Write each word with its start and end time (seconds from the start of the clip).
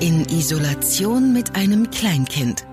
In 0.00 0.24
Isolation 0.26 1.32
mit 1.32 1.56
einem 1.56 1.90
Kleinkind. 1.90 2.64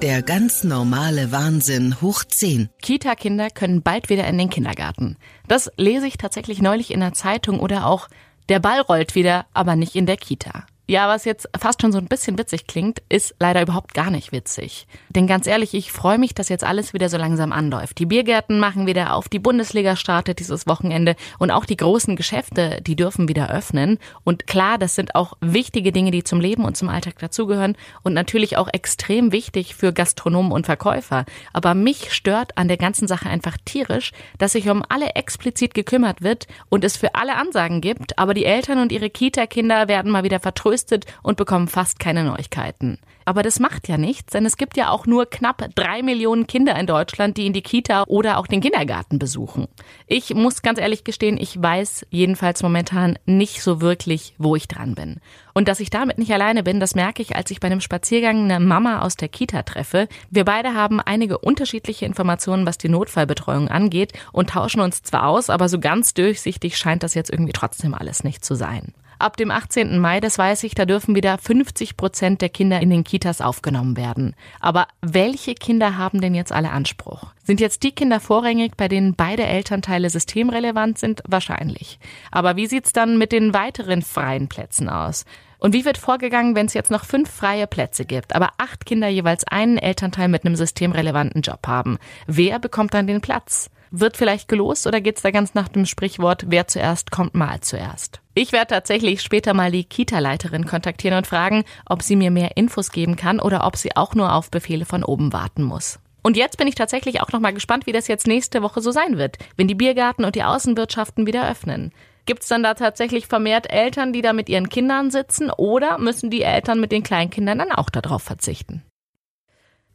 Der 0.00 0.22
ganz 0.22 0.64
normale 0.64 1.30
Wahnsinn 1.30 2.00
hoch 2.00 2.24
10. 2.24 2.70
Kita-Kinder 2.80 3.50
können 3.50 3.82
bald 3.82 4.08
wieder 4.08 4.26
in 4.26 4.38
den 4.38 4.48
Kindergarten. 4.48 5.18
Das 5.48 5.70
lese 5.76 6.06
ich 6.06 6.16
tatsächlich 6.16 6.62
neulich 6.62 6.92
in 6.92 7.00
der 7.00 7.12
Zeitung 7.12 7.60
oder 7.60 7.86
auch 7.86 8.08
der 8.48 8.58
Ball 8.58 8.80
rollt 8.80 9.14
wieder, 9.14 9.44
aber 9.52 9.76
nicht 9.76 9.96
in 9.96 10.06
der 10.06 10.16
Kita. 10.16 10.64
Ja, 10.88 11.08
was 11.08 11.24
jetzt 11.24 11.48
fast 11.58 11.82
schon 11.82 11.90
so 11.90 11.98
ein 11.98 12.06
bisschen 12.06 12.38
witzig 12.38 12.68
klingt, 12.68 13.02
ist 13.08 13.34
leider 13.40 13.60
überhaupt 13.60 13.92
gar 13.92 14.08
nicht 14.12 14.30
witzig. 14.30 14.86
Denn 15.08 15.26
ganz 15.26 15.48
ehrlich, 15.48 15.74
ich 15.74 15.90
freue 15.90 16.16
mich, 16.16 16.32
dass 16.32 16.48
jetzt 16.48 16.62
alles 16.62 16.94
wieder 16.94 17.08
so 17.08 17.16
langsam 17.16 17.50
anläuft. 17.50 17.98
Die 17.98 18.06
Biergärten 18.06 18.60
machen 18.60 18.86
wieder 18.86 19.12
auf, 19.12 19.28
die 19.28 19.40
Bundesliga 19.40 19.96
startet 19.96 20.38
dieses 20.38 20.68
Wochenende 20.68 21.16
und 21.40 21.50
auch 21.50 21.64
die 21.64 21.76
großen 21.76 22.14
Geschäfte, 22.14 22.80
die 22.82 22.94
dürfen 22.94 23.28
wieder 23.28 23.50
öffnen. 23.50 23.98
Und 24.22 24.46
klar, 24.46 24.78
das 24.78 24.94
sind 24.94 25.16
auch 25.16 25.36
wichtige 25.40 25.90
Dinge, 25.90 26.12
die 26.12 26.22
zum 26.22 26.38
Leben 26.38 26.64
und 26.64 26.76
zum 26.76 26.88
Alltag 26.88 27.18
dazugehören 27.18 27.76
und 28.04 28.12
natürlich 28.12 28.56
auch 28.56 28.68
extrem 28.72 29.32
wichtig 29.32 29.74
für 29.74 29.92
Gastronomen 29.92 30.52
und 30.52 30.66
Verkäufer. 30.66 31.24
Aber 31.52 31.74
mich 31.74 32.12
stört 32.12 32.56
an 32.56 32.68
der 32.68 32.76
ganzen 32.76 33.08
Sache 33.08 33.28
einfach 33.28 33.56
tierisch, 33.64 34.12
dass 34.38 34.52
sich 34.52 34.68
um 34.68 34.84
alle 34.88 35.16
explizit 35.16 35.74
gekümmert 35.74 36.22
wird 36.22 36.46
und 36.68 36.84
es 36.84 36.96
für 36.96 37.16
alle 37.16 37.34
Ansagen 37.34 37.80
gibt, 37.80 38.20
aber 38.20 38.34
die 38.34 38.44
Eltern 38.44 38.78
und 38.78 38.92
ihre 38.92 39.10
Kita-Kinder 39.10 39.88
werden 39.88 40.12
mal 40.12 40.22
wieder 40.22 40.38
vertröstet 40.38 40.75
vertröstet 40.76 41.06
und 41.22 41.36
bekommen 41.36 41.68
fast 41.68 41.98
keine 41.98 42.24
Neuigkeiten. 42.24 42.98
Aber 43.24 43.42
das 43.42 43.58
macht 43.58 43.88
ja 43.88 43.98
nichts, 43.98 44.32
denn 44.32 44.46
es 44.46 44.56
gibt 44.56 44.76
ja 44.76 44.90
auch 44.90 45.06
nur 45.06 45.26
knapp 45.26 45.68
drei 45.74 46.02
Millionen 46.02 46.46
Kinder 46.46 46.78
in 46.78 46.86
Deutschland, 46.86 47.36
die 47.36 47.46
in 47.46 47.52
die 47.52 47.62
Kita 47.62 48.04
oder 48.06 48.38
auch 48.38 48.46
den 48.46 48.60
Kindergarten 48.60 49.18
besuchen. 49.18 49.66
Ich 50.06 50.32
muss 50.34 50.62
ganz 50.62 50.78
ehrlich 50.78 51.02
gestehen, 51.02 51.36
ich 51.36 51.60
weiß 51.60 52.06
jedenfalls 52.10 52.62
momentan 52.62 53.18
nicht 53.26 53.62
so 53.62 53.80
wirklich, 53.80 54.34
wo 54.38 54.54
ich 54.54 54.68
dran 54.68 54.94
bin. 54.94 55.16
Und 55.54 55.66
dass 55.66 55.80
ich 55.80 55.90
damit 55.90 56.18
nicht 56.18 56.32
alleine 56.32 56.62
bin, 56.62 56.78
das 56.78 56.94
merke 56.94 57.20
ich, 57.20 57.34
als 57.34 57.50
ich 57.50 57.58
bei 57.58 57.66
einem 57.66 57.80
Spaziergang 57.80 58.44
eine 58.44 58.60
Mama 58.60 59.00
aus 59.00 59.16
der 59.16 59.28
Kita 59.28 59.62
treffe. 59.62 60.06
Wir 60.30 60.44
beide 60.44 60.74
haben 60.74 61.00
einige 61.00 61.38
unterschiedliche 61.38 62.06
Informationen, 62.06 62.66
was 62.66 62.78
die 62.78 62.90
Notfallbetreuung 62.90 63.68
angeht 63.68 64.12
und 64.32 64.50
tauschen 64.50 64.80
uns 64.80 65.02
zwar 65.02 65.26
aus, 65.26 65.50
aber 65.50 65.68
so 65.68 65.80
ganz 65.80 66.14
durchsichtig 66.14 66.76
scheint 66.76 67.02
das 67.02 67.14
jetzt 67.14 67.30
irgendwie 67.30 67.52
trotzdem 67.52 67.94
alles 67.94 68.22
nicht 68.22 68.44
zu 68.44 68.54
sein. 68.54 68.92
Ab 69.18 69.38
dem 69.38 69.50
18. 69.50 69.98
Mai, 69.98 70.20
das 70.20 70.36
weiß 70.36 70.64
ich, 70.64 70.74
da 70.74 70.84
dürfen 70.84 71.14
wieder 71.14 71.38
50 71.38 71.96
Prozent 71.96 72.42
der 72.42 72.50
Kinder 72.50 72.80
in 72.80 72.90
den 72.90 73.02
Kitas 73.02 73.40
aufgenommen 73.40 73.96
werden. 73.96 74.34
Aber 74.60 74.88
welche 75.00 75.54
Kinder 75.54 75.96
haben 75.96 76.20
denn 76.20 76.34
jetzt 76.34 76.52
alle 76.52 76.70
Anspruch? 76.70 77.32
Sind 77.42 77.60
jetzt 77.60 77.82
die 77.82 77.92
Kinder 77.92 78.20
vorrangig, 78.20 78.76
bei 78.76 78.88
denen 78.88 79.14
beide 79.14 79.44
Elternteile 79.44 80.10
systemrelevant 80.10 80.98
sind? 80.98 81.22
Wahrscheinlich. 81.26 81.98
Aber 82.30 82.56
wie 82.56 82.66
sieht's 82.66 82.92
dann 82.92 83.16
mit 83.16 83.32
den 83.32 83.54
weiteren 83.54 84.02
freien 84.02 84.48
Plätzen 84.48 84.90
aus? 84.90 85.24
Und 85.58 85.72
wie 85.72 85.86
wird 85.86 85.96
vorgegangen, 85.96 86.54
wenn 86.54 86.66
es 86.66 86.74
jetzt 86.74 86.90
noch 86.90 87.06
fünf 87.06 87.30
freie 87.30 87.66
Plätze 87.66 88.04
gibt, 88.04 88.34
aber 88.34 88.50
acht 88.58 88.84
Kinder 88.84 89.08
jeweils 89.08 89.44
einen 89.44 89.78
Elternteil 89.78 90.28
mit 90.28 90.44
einem 90.44 90.56
systemrelevanten 90.56 91.40
Job 91.40 91.66
haben? 91.66 91.98
Wer 92.26 92.58
bekommt 92.58 92.92
dann 92.92 93.06
den 93.06 93.22
Platz? 93.22 93.70
Wird 93.98 94.18
vielleicht 94.18 94.48
gelost 94.48 94.86
oder 94.86 95.00
geht's 95.00 95.22
da 95.22 95.30
ganz 95.30 95.54
nach 95.54 95.68
dem 95.68 95.86
Sprichwort, 95.86 96.44
wer 96.48 96.68
zuerst 96.68 97.10
kommt, 97.10 97.34
mal 97.34 97.60
zuerst? 97.62 98.20
Ich 98.34 98.52
werde 98.52 98.74
tatsächlich 98.74 99.22
später 99.22 99.54
mal 99.54 99.70
die 99.70 99.84
Kita-Leiterin 99.84 100.66
kontaktieren 100.66 101.16
und 101.16 101.26
fragen, 101.26 101.64
ob 101.86 102.02
sie 102.02 102.14
mir 102.14 102.30
mehr 102.30 102.58
Infos 102.58 102.90
geben 102.90 103.16
kann 103.16 103.40
oder 103.40 103.66
ob 103.66 103.78
sie 103.78 103.96
auch 103.96 104.14
nur 104.14 104.34
auf 104.34 104.50
Befehle 104.50 104.84
von 104.84 105.02
oben 105.02 105.32
warten 105.32 105.62
muss. 105.62 105.98
Und 106.22 106.36
jetzt 106.36 106.58
bin 106.58 106.68
ich 106.68 106.74
tatsächlich 106.74 107.22
auch 107.22 107.32
noch 107.32 107.40
mal 107.40 107.54
gespannt, 107.54 107.86
wie 107.86 107.92
das 107.92 108.06
jetzt 108.06 108.26
nächste 108.26 108.60
Woche 108.60 108.82
so 108.82 108.90
sein 108.90 109.16
wird, 109.16 109.38
wenn 109.56 109.66
die 109.66 109.74
Biergarten 109.74 110.26
und 110.26 110.34
die 110.34 110.44
Außenwirtschaften 110.44 111.26
wieder 111.26 111.48
öffnen. 111.50 111.90
Gibt 112.26 112.42
es 112.42 112.48
dann 112.48 112.62
da 112.62 112.74
tatsächlich 112.74 113.26
vermehrt 113.26 113.72
Eltern, 113.72 114.12
die 114.12 114.20
da 114.20 114.34
mit 114.34 114.50
ihren 114.50 114.68
Kindern 114.68 115.10
sitzen 115.10 115.50
oder 115.50 115.96
müssen 115.96 116.28
die 116.28 116.42
Eltern 116.42 116.80
mit 116.80 116.92
den 116.92 117.02
Kleinkindern 117.02 117.60
dann 117.60 117.72
auch 117.72 117.88
darauf 117.88 118.22
verzichten? 118.22 118.82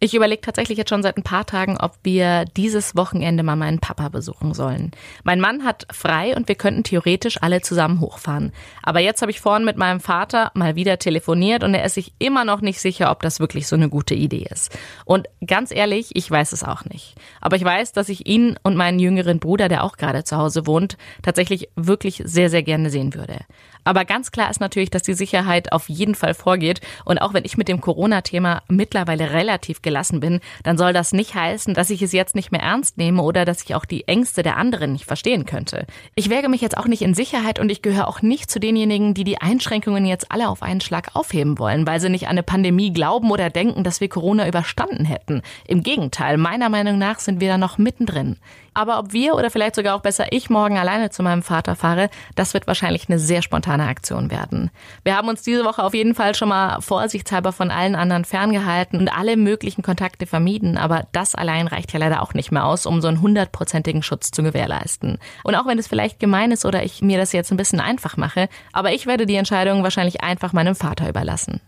Ich 0.04 0.16
überlege 0.16 0.42
tatsächlich 0.42 0.80
jetzt 0.80 0.90
schon 0.90 1.04
seit 1.04 1.16
ein 1.16 1.22
paar 1.22 1.46
Tagen, 1.46 1.78
ob 1.78 1.94
wir 2.02 2.46
dieses 2.58 2.96
Wochenende 2.96 3.44
mal 3.44 3.56
meinen 3.56 3.78
Papa 3.78 4.10
besuchen 4.10 4.56
sollen. 4.56 4.90
Mein 5.24 5.40
Mann 5.40 5.64
hat 5.64 5.86
frei 5.94 6.36
und 6.36 6.48
wir 6.48 6.56
könnten 6.56 6.84
theoretisch 6.84 7.40
alle 7.44 7.62
zusammen 7.62 8.00
hochfahren. 8.00 8.52
Aber 8.82 9.00
jetzt 9.00 9.22
habe 9.22 9.30
ich 9.30 9.40
vorhin 9.40 9.64
mit 9.64 9.78
meinem 9.78 10.00
Vater 10.00 10.50
mal 10.56 10.76
wieder 10.76 10.98
telefoniert 10.98 11.64
und 11.64 11.76
er 11.76 11.86
ist 11.86 11.94
sich 11.94 12.14
immer 12.18 12.46
noch 12.46 12.62
nicht 12.62 12.82
sicher, 12.82 13.12
ob 13.12 13.22
das 13.22 13.40
wirklich 13.40 13.68
so 13.68 13.76
eine 13.76 13.90
gute 13.90 14.16
Idee 14.16 14.48
ist. 14.50 14.76
Und 15.06 15.28
ganz 15.46 15.70
ehrlich, 15.70 16.16
ich 16.16 16.32
weiß 16.32 16.52
es 16.52 16.64
auch 16.64 16.84
nicht. 16.86 17.14
Aber 17.40 17.56
ich 17.56 17.64
weiß, 17.64 17.92
dass 17.92 18.10
ich 18.10 18.26
ihn 18.26 18.58
und 18.64 18.76
meinen 18.76 18.98
jüngeren 18.98 19.38
Bruder, 19.38 19.70
der 19.70 19.84
auch 19.84 19.98
gerade 19.98 20.24
zu 20.24 20.36
Hause 20.36 20.66
wohnt, 20.66 20.98
tatsächlich 21.22 21.70
wirklich 21.76 22.24
sehr, 22.26 22.50
sehr 22.50 22.64
gerne 22.64 22.90
sehen 22.90 23.14
würde. 23.14 23.38
Aber 23.84 24.06
ganz 24.06 24.32
klar 24.32 24.50
ist 24.50 24.60
natürlich, 24.60 24.90
dass 24.92 25.04
die 25.04 25.14
Sicherheit 25.14 25.72
auf 25.72 25.90
jeden 25.90 26.16
Fall 26.16 26.34
vorgeht. 26.34 26.82
Und 27.06 27.20
auch 27.20 27.34
wenn 27.34 27.46
ich 27.46 27.58
mit 27.58 27.68
dem 27.68 27.82
Corona-Thema 27.82 28.62
mittlerweile 28.68 29.32
relativ 29.32 29.82
gelassen 29.92 30.22
bin, 30.22 30.40
dann 30.64 30.78
soll 30.78 30.94
das 30.94 31.12
nicht 31.12 31.36
heißen, 31.36 31.74
dass 31.74 31.90
ich 31.90 32.02
es 32.02 32.14
jetzt 32.14 32.34
nicht 32.34 32.52
mehr 32.52 32.62
ernst 32.62 32.98
nehme 32.98 33.22
oder 33.22 33.44
dass 33.44 33.62
ich 33.62 33.76
auch 33.76 33.84
die 33.84 34.08
Ängste 34.08 34.42
der 34.42 34.56
anderen 34.56 34.94
nicht 34.94 35.04
verstehen 35.06 35.46
könnte. 35.46 35.86
Ich 36.16 36.30
wäge 36.30 36.48
mich 36.48 36.62
jetzt 36.62 36.78
auch 36.78 36.88
nicht 36.88 37.02
in 37.02 37.14
Sicherheit 37.14 37.60
und 37.60 37.70
ich 37.70 37.82
gehöre 37.82 38.08
auch 38.08 38.22
nicht 38.22 38.50
zu 38.50 38.60
denjenigen, 38.60 39.14
die 39.14 39.26
die 39.26 39.42
Einschränkungen 39.42 40.06
jetzt 40.06 40.32
alle 40.32 40.48
auf 40.48 40.64
einen 40.64 40.80
Schlag 40.80 41.14
aufheben 41.14 41.60
wollen, 41.60 41.86
weil 41.86 42.00
sie 42.00 42.10
nicht 42.10 42.28
an 42.28 42.32
eine 42.32 42.44
Pandemie 42.44 42.94
glauben 42.94 43.32
oder 43.32 43.50
denken, 43.50 43.84
dass 43.84 44.00
wir 44.00 44.08
Corona 44.08 44.48
überstanden 44.48 45.04
hätten. 45.04 45.42
Im 45.68 45.84
Gegenteil, 45.84 46.38
meiner 46.38 46.70
Meinung 46.70 46.98
nach 46.98 47.20
sind 47.20 47.42
wir 47.42 47.50
da 47.50 47.58
noch 47.58 47.78
mittendrin. 47.78 48.38
Aber 48.74 49.00
ob 49.00 49.12
wir 49.12 49.36
oder 49.36 49.50
vielleicht 49.50 49.76
sogar 49.76 49.96
auch 49.96 50.02
besser 50.02 50.28
ich 50.32 50.50
morgen 50.50 50.78
alleine 50.78 51.10
zu 51.10 51.24
meinem 51.24 51.44
Vater 51.44 51.76
fahre, 51.76 52.10
das 52.36 52.54
wird 52.54 52.68
wahrscheinlich 52.68 53.10
eine 53.10 53.20
sehr 53.20 53.42
spontane 53.42 53.88
Aktion 53.88 54.32
werden. 54.32 54.72
Wir 55.04 55.18
haben 55.18 55.28
uns 55.28 55.44
diese 55.44 55.66
Woche 55.66 55.84
auf 55.84 55.94
jeden 55.94 56.16
Fall 56.16 56.36
schon 56.36 56.50
mal 56.50 56.82
vorsichtshalber 56.82 57.52
von 57.52 57.70
allen 57.70 57.96
anderen 57.96 58.24
ferngehalten 58.24 59.00
und 59.00 59.10
alle 59.10 59.36
möglichen 59.36 59.82
Kontakte 59.82 60.26
vermieden. 60.26 60.78
Aber 60.78 61.08
das 61.12 61.36
allein 61.36 61.68
reicht 61.68 61.92
ja 61.92 62.00
leider 62.00 62.22
auch 62.22 62.34
nicht 62.34 62.52
mehr 62.52 62.66
aus, 62.66 62.86
um 62.86 63.02
so 63.02 63.10
einen 63.10 63.22
hundertprozentigen 63.22 64.04
Schutz 64.04 64.32
zu 64.32 64.42
gewährleisten. 64.42 65.18
Und 65.44 65.56
auch 65.56 65.68
wenn 65.68 65.80
es 65.80 65.88
vielleicht 65.88 66.20
gemein 66.20 66.52
ist 66.52 66.66
oder 66.66 66.84
ich 66.84 67.02
mir 67.02 67.18
das 67.18 67.34
jetzt 67.34 67.52
ein 67.52 67.58
bisschen 67.58 67.82
einfach 67.82 68.16
mache, 68.16 68.48
aber 68.72 68.94
ich 68.94 69.06
werde 69.06 69.26
die 69.26 69.36
Entscheidung 69.36 69.84
wahrscheinlich 69.84 70.24
einfach 70.24 70.54
meinem 70.54 70.76
Vater 70.76 71.10
überlassen. 71.10 71.60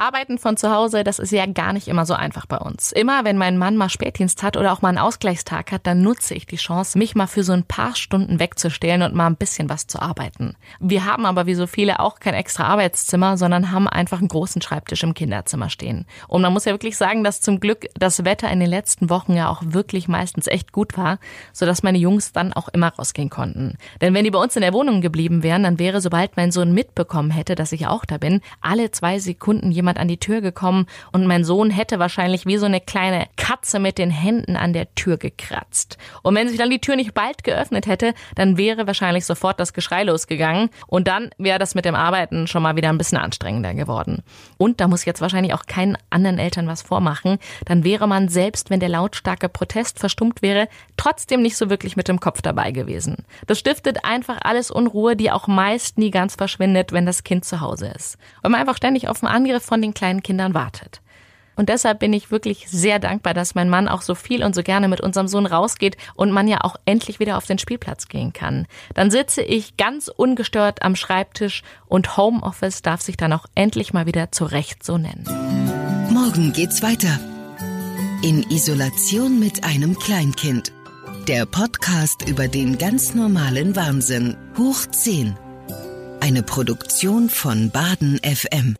Arbeiten 0.00 0.38
von 0.38 0.56
zu 0.56 0.70
Hause, 0.70 1.02
das 1.02 1.18
ist 1.18 1.32
ja 1.32 1.44
gar 1.46 1.72
nicht 1.72 1.88
immer 1.88 2.06
so 2.06 2.14
einfach 2.14 2.46
bei 2.46 2.58
uns. 2.58 2.92
Immer 2.92 3.24
wenn 3.24 3.36
mein 3.36 3.58
Mann 3.58 3.76
mal 3.76 3.88
Spätdienst 3.88 4.44
hat 4.44 4.56
oder 4.56 4.72
auch 4.72 4.80
mal 4.80 4.90
einen 4.90 4.98
Ausgleichstag 4.98 5.72
hat, 5.72 5.88
dann 5.88 6.02
nutze 6.02 6.34
ich 6.34 6.46
die 6.46 6.54
Chance, 6.54 6.96
mich 6.96 7.16
mal 7.16 7.26
für 7.26 7.42
so 7.42 7.52
ein 7.52 7.64
paar 7.64 7.96
Stunden 7.96 8.38
wegzustellen 8.38 9.02
und 9.02 9.16
mal 9.16 9.26
ein 9.26 9.34
bisschen 9.34 9.68
was 9.68 9.88
zu 9.88 10.00
arbeiten. 10.00 10.54
Wir 10.78 11.04
haben 11.04 11.26
aber 11.26 11.46
wie 11.46 11.56
so 11.56 11.66
viele 11.66 11.98
auch 11.98 12.20
kein 12.20 12.34
extra 12.34 12.68
Arbeitszimmer, 12.68 13.36
sondern 13.36 13.72
haben 13.72 13.88
einfach 13.88 14.20
einen 14.20 14.28
großen 14.28 14.62
Schreibtisch 14.62 15.02
im 15.02 15.14
Kinderzimmer 15.14 15.68
stehen. 15.68 16.06
Und 16.28 16.42
man 16.42 16.52
muss 16.52 16.64
ja 16.64 16.72
wirklich 16.72 16.96
sagen, 16.96 17.24
dass 17.24 17.40
zum 17.40 17.58
Glück 17.58 17.86
das 17.98 18.24
Wetter 18.24 18.48
in 18.52 18.60
den 18.60 18.70
letzten 18.70 19.10
Wochen 19.10 19.34
ja 19.34 19.48
auch 19.48 19.62
wirklich 19.64 20.06
meistens 20.06 20.46
echt 20.46 20.70
gut 20.70 20.96
war, 20.96 21.18
sodass 21.52 21.82
meine 21.82 21.98
Jungs 21.98 22.30
dann 22.30 22.52
auch 22.52 22.68
immer 22.68 22.90
rausgehen 22.90 23.30
konnten. 23.30 23.76
Denn 24.00 24.14
wenn 24.14 24.22
die 24.22 24.30
bei 24.30 24.40
uns 24.40 24.54
in 24.54 24.62
der 24.62 24.74
Wohnung 24.74 25.00
geblieben 25.00 25.42
wären, 25.42 25.64
dann 25.64 25.80
wäre, 25.80 26.00
sobald 26.00 26.36
mein 26.36 26.52
Sohn 26.52 26.72
mitbekommen 26.72 27.32
hätte, 27.32 27.56
dass 27.56 27.72
ich 27.72 27.88
auch 27.88 28.04
da 28.04 28.18
bin, 28.18 28.42
alle 28.60 28.92
zwei 28.92 29.18
Sekunden 29.18 29.72
jemand 29.72 29.87
jemand 29.88 29.98
an 29.98 30.08
die 30.08 30.18
Tür 30.18 30.42
gekommen 30.42 30.86
und 31.12 31.26
mein 31.26 31.44
Sohn 31.44 31.70
hätte 31.70 31.98
wahrscheinlich 31.98 32.44
wie 32.44 32.58
so 32.58 32.66
eine 32.66 32.80
kleine 32.80 33.26
Katze 33.36 33.78
mit 33.78 33.96
den 33.96 34.10
Händen 34.10 34.54
an 34.56 34.74
der 34.74 34.94
Tür 34.94 35.16
gekratzt. 35.16 35.96
Und 36.22 36.34
wenn 36.34 36.48
sich 36.48 36.58
dann 36.58 36.68
die 36.68 36.80
Tür 36.80 36.96
nicht 36.96 37.14
bald 37.14 37.42
geöffnet 37.42 37.86
hätte, 37.86 38.12
dann 38.34 38.58
wäre 38.58 38.86
wahrscheinlich 38.86 39.24
sofort 39.24 39.58
das 39.58 39.72
Geschrei 39.72 40.04
losgegangen 40.04 40.68
und 40.86 41.08
dann 41.08 41.30
wäre 41.38 41.58
das 41.58 41.74
mit 41.74 41.86
dem 41.86 41.94
Arbeiten 41.94 42.46
schon 42.46 42.62
mal 42.62 42.76
wieder 42.76 42.90
ein 42.90 42.98
bisschen 42.98 43.16
anstrengender 43.16 43.72
geworden. 43.72 44.22
Und 44.58 44.80
da 44.80 44.88
muss 44.88 45.06
jetzt 45.06 45.22
wahrscheinlich 45.22 45.54
auch 45.54 45.64
keinen 45.64 45.96
anderen 46.10 46.38
Eltern 46.38 46.66
was 46.66 46.82
vormachen, 46.82 47.38
dann 47.64 47.82
wäre 47.82 48.06
man 48.06 48.28
selbst, 48.28 48.68
wenn 48.68 48.80
der 48.80 48.90
lautstarke 48.90 49.48
Protest 49.48 49.98
verstummt 49.98 50.42
wäre, 50.42 50.68
trotzdem 50.98 51.40
nicht 51.40 51.56
so 51.56 51.70
wirklich 51.70 51.96
mit 51.96 52.08
dem 52.08 52.20
Kopf 52.20 52.42
dabei 52.42 52.72
gewesen. 52.72 53.24
Das 53.46 53.58
stiftet 53.58 54.04
einfach 54.04 54.38
alles 54.42 54.70
Unruhe, 54.70 55.16
die 55.16 55.30
auch 55.30 55.46
meist 55.46 55.96
nie 55.96 56.10
ganz 56.10 56.34
verschwindet, 56.34 56.92
wenn 56.92 57.06
das 57.06 57.24
Kind 57.24 57.46
zu 57.46 57.62
Hause 57.62 57.92
ist. 57.96 58.18
Weil 58.42 58.50
man 58.50 58.60
einfach 58.60 58.76
ständig 58.76 59.08
auf 59.08 59.22
einen 59.22 59.32
Angriff 59.32 59.64
von 59.64 59.77
von 59.78 59.82
den 59.82 59.94
kleinen 59.94 60.22
Kindern 60.24 60.54
wartet. 60.54 61.00
Und 61.54 61.68
deshalb 61.68 61.98
bin 61.98 62.12
ich 62.12 62.30
wirklich 62.30 62.68
sehr 62.68 63.00
dankbar, 63.00 63.34
dass 63.34 63.56
mein 63.56 63.68
Mann 63.68 63.88
auch 63.88 64.02
so 64.02 64.14
viel 64.14 64.44
und 64.44 64.54
so 64.54 64.62
gerne 64.62 64.86
mit 64.86 65.00
unserem 65.00 65.26
Sohn 65.26 65.46
rausgeht 65.46 65.96
und 66.14 66.30
man 66.30 66.46
ja 66.46 66.58
auch 66.62 66.76
endlich 66.84 67.18
wieder 67.18 67.36
auf 67.36 67.46
den 67.46 67.58
Spielplatz 67.58 68.06
gehen 68.06 68.32
kann. 68.32 68.66
Dann 68.94 69.10
sitze 69.10 69.42
ich 69.42 69.76
ganz 69.76 70.08
ungestört 70.08 70.82
am 70.82 70.94
Schreibtisch 70.94 71.62
und 71.86 72.16
Homeoffice 72.16 72.82
darf 72.82 73.02
sich 73.02 73.16
dann 73.16 73.32
auch 73.32 73.46
endlich 73.56 73.92
mal 73.92 74.06
wieder 74.06 74.30
zurecht 74.30 74.84
so 74.84 74.98
nennen. 74.98 75.24
Morgen 76.10 76.52
geht's 76.52 76.82
weiter. 76.82 77.18
In 78.22 78.44
Isolation 78.50 79.40
mit 79.40 79.64
einem 79.64 79.98
Kleinkind. 79.98 80.72
Der 81.26 81.44
Podcast 81.44 82.28
über 82.28 82.46
den 82.46 82.78
ganz 82.78 83.14
normalen 83.14 83.74
Wahnsinn. 83.74 84.36
Hoch 84.56 84.86
10. 84.86 85.36
Eine 86.20 86.44
Produktion 86.44 87.30
von 87.30 87.70
Baden 87.70 88.18
FM. 88.18 88.77